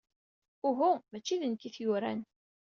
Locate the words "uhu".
0.67-0.91